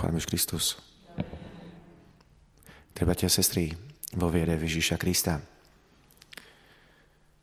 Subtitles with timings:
[0.00, 0.80] Chváliš Kristus.
[2.96, 3.76] Treba ťa, sestry,
[4.16, 5.44] vo viere Ježíša Krista.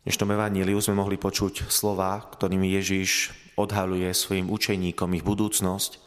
[0.01, 3.29] V dnešnom evaníliu sme mohli počuť slova, ktorými Ježíš
[3.61, 6.01] odhaluje svojim učeníkom ich budúcnosť,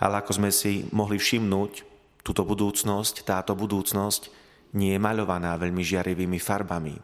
[0.00, 1.84] ale ako sme si mohli všimnúť,
[2.24, 4.32] túto budúcnosť, táto budúcnosť
[4.80, 6.96] nie je maľovaná veľmi žiarivými farbami.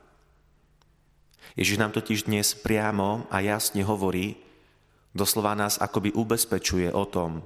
[1.61, 4.41] Ježiš nám totiž dnes priamo a jasne hovorí,
[5.13, 7.45] doslova nás akoby ubezpečuje o tom,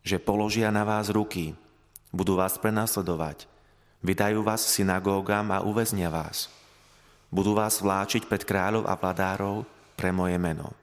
[0.00, 1.52] že položia na vás ruky,
[2.10, 3.44] budú vás prenasledovať,
[4.00, 6.48] vydajú vás synagógam a uväznia vás.
[7.30, 9.62] Budú vás vláčiť pred kráľov a vladárov
[9.94, 10.74] pre moje meno.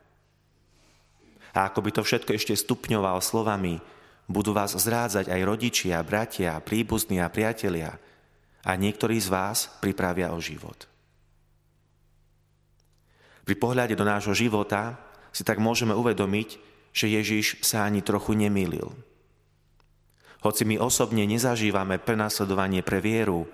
[1.51, 3.81] A ako by to všetko ešte stupňoval slovami,
[4.29, 7.95] budú vás zrádzať aj rodičia, bratia, príbuzní a priatelia
[8.67, 10.85] a niektorí z vás pripravia o život.
[13.47, 14.99] Pri pohľade do nášho života
[15.31, 16.59] si tak môžeme uvedomiť,
[16.97, 18.89] že Ježiš sa ani trochu nemýlil.
[20.41, 23.45] Hoci my osobne nezažívame prenasledovanie pre vieru,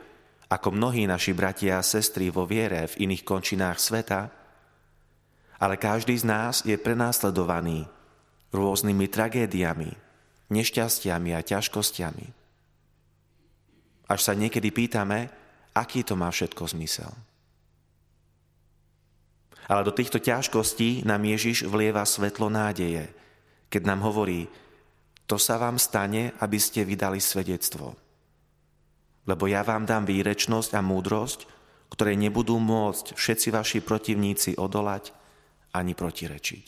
[0.47, 4.31] ako mnohí naši bratia a sestry vo viere v iných končinách sveta,
[5.59, 7.83] ale každý z nás je prenasledovaný
[8.55, 9.91] rôznymi tragédiami,
[10.47, 12.28] nešťastiami a ťažkosťami.
[14.07, 15.31] Až sa niekedy pýtame,
[15.73, 17.11] aký to má všetko zmysel.
[19.72, 23.22] Ale do týchto ťažkostí nám Ježiš vlieva svetlo nádeje,
[23.73, 24.45] keď nám hovorí,
[25.25, 27.97] to sa vám stane, aby ste vydali svedectvo.
[29.25, 31.49] Lebo ja vám dám výrečnosť a múdrosť,
[31.89, 35.09] ktoré nebudú môcť všetci vaši protivníci odolať
[35.73, 36.66] ani protirečiť.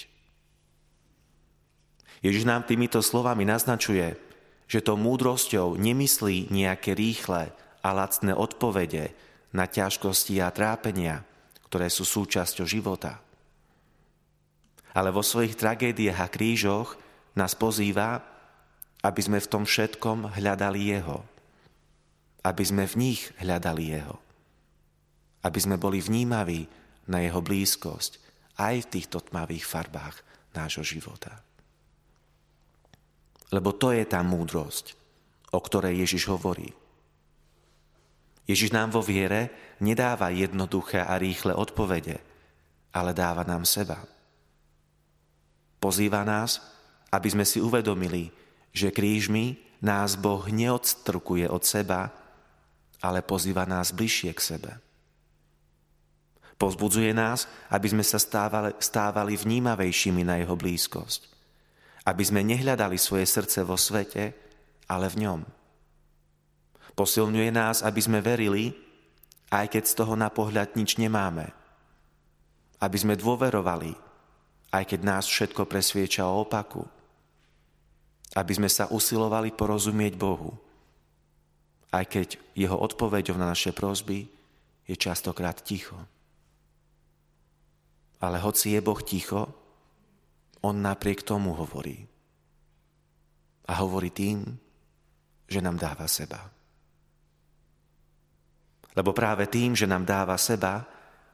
[2.25, 4.17] Ježiš nám týmito slovami naznačuje,
[4.65, 7.53] že to múdrosťou nemyslí nejaké rýchle
[7.85, 9.13] a lacné odpovede
[9.53, 11.21] na ťažkosti a trápenia,
[11.69, 13.24] ktoré sú súčasťou života.
[14.95, 16.95] Ale vo svojich tragédiách a krížoch
[17.35, 18.23] nás pozýva,
[19.03, 21.19] aby sme v tom všetkom hľadali Jeho.
[22.41, 24.17] Aby sme v nich hľadali Jeho.
[25.43, 26.65] Aby sme boli vnímaví
[27.11, 28.23] na Jeho blízkosť
[28.55, 30.15] aj v týchto tmavých farbách
[30.55, 31.43] nášho života.
[33.51, 34.95] Lebo to je tá múdrosť,
[35.51, 36.71] o ktorej Ježiš hovorí.
[38.45, 42.17] Ježiš nám vo viere nedáva jednoduché a rýchle odpovede,
[42.93, 44.01] ale dáva nám seba.
[45.85, 46.57] Pozýva nás,
[47.13, 48.33] aby sme si uvedomili,
[48.73, 52.09] že krížmi nás Boh neodstrkuje od seba,
[53.05, 54.71] ale pozýva nás bližšie k sebe.
[56.57, 61.35] Pozbudzuje nás, aby sme sa stávali, stávali vnímavejšími na jeho blízkosť
[62.05, 64.37] aby sme nehľadali svoje srdce vo svete,
[64.85, 65.39] ale v ňom.
[66.93, 68.71] Posilňuje nás, aby sme verili,
[69.49, 71.49] aj keď z toho na pohľad nič nemáme.
[72.77, 73.97] Aby sme dôverovali,
[74.75, 76.83] aj keď nás všetko presvieča o opaku.
[78.35, 80.51] Aby sme sa usilovali porozumieť Bohu,
[81.95, 84.27] aj keď jeho odpoveďou na naše prosby
[84.83, 85.95] je častokrát ticho.
[88.19, 89.47] Ale hoci je Boh ticho,
[90.59, 92.03] on napriek tomu hovorí.
[93.71, 94.43] A hovorí tým,
[95.47, 96.43] že nám dáva seba.
[98.91, 100.83] Lebo práve tým, že nám dáva seba,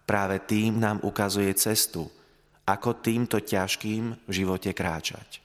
[0.05, 2.05] práve tým nám ukazuje cestu,
[2.71, 5.43] ako týmto ťažkým v živote kráčať.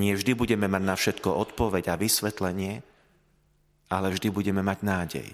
[0.00, 2.82] Nie vždy budeme mať na všetko odpoveď a vysvetlenie,
[3.90, 5.28] ale vždy budeme mať nádej.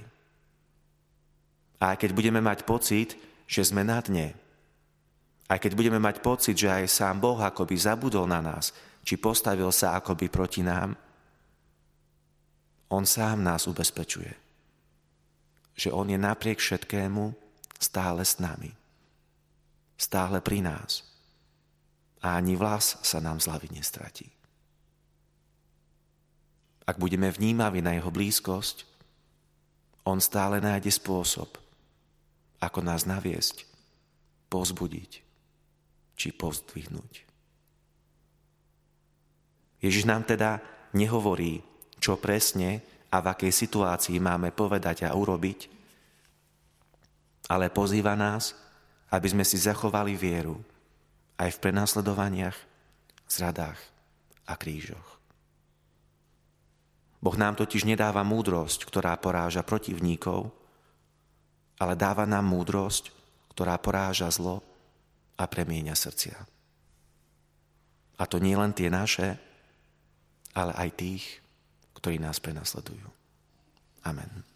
[1.80, 3.16] A aj keď budeme mať pocit,
[3.46, 4.32] že sme na dne,
[5.46, 8.74] aj keď budeme mať pocit, že aj sám Boh akoby zabudol na nás,
[9.06, 10.98] či postavil sa akoby proti nám,
[12.90, 14.34] On sám nás ubezpečuje,
[15.78, 17.30] že On je napriek všetkému
[17.78, 18.74] stále s nami,
[19.96, 21.04] stále pri nás
[22.20, 24.28] a ani vlas sa nám z hlavy nestratí.
[26.86, 28.86] Ak budeme vnímaví na Jeho blízkosť,
[30.06, 31.58] On stále nájde spôsob,
[32.62, 33.66] ako nás naviesť,
[34.46, 35.12] pozbudiť
[36.14, 37.26] či pozdvihnúť.
[39.82, 40.62] Ježiš nám teda
[40.96, 41.60] nehovorí,
[42.00, 42.80] čo presne
[43.10, 45.68] a v akej situácii máme povedať a urobiť,
[47.50, 48.54] ale pozýva nás,
[49.10, 50.58] aby sme si zachovali vieru
[51.36, 52.56] aj v prenasledovaniach,
[53.28, 53.78] zradách
[54.46, 55.18] a krížoch.
[57.20, 60.52] Boh nám totiž nedáva múdrosť, ktorá poráža protivníkov,
[61.76, 63.10] ale dáva nám múdrosť,
[63.52, 64.62] ktorá poráža zlo
[65.36, 66.38] a premieňa srdcia.
[68.16, 69.36] A to nie len tie naše,
[70.56, 71.24] ale aj tých,
[72.00, 73.04] ktorí nás prenasledujú.
[74.08, 74.55] Amen.